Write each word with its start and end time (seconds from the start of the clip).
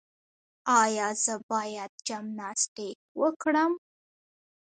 ایا 0.81 1.07
زه 1.23 1.33
باید 1.49 1.91
جمناسټیک 2.07 2.97
وکړم؟ 3.21 3.73